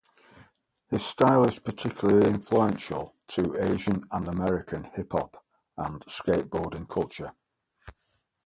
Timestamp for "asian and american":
3.55-4.85